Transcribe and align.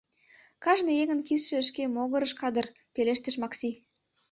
—Кажне 0.63 0.91
еҥын 1.01 1.19
кидше 1.27 1.57
шке 1.69 1.83
могырыш 1.95 2.33
кадыр,— 2.41 2.65
пелештыш 2.93 3.35
Макси. 3.41 3.69